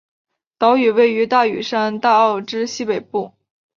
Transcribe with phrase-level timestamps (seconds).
[0.57, 3.35] 岛屿位于大屿山大澳之西北部。